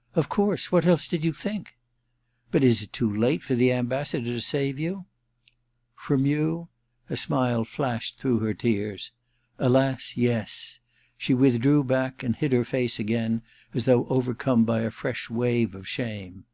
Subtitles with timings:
[0.14, 1.78] 'Of course— what else did you think?
[2.50, 5.06] But is it too late for the Ambassador to save you?'
[5.72, 6.68] * From you?'
[7.08, 9.10] A smile flashed through her tears.
[9.36, 10.80] * Alas, yes.*
[11.16, 13.40] She drew back and hid her face agdn,
[13.72, 16.44] as though overcome by a fresh wave of shame.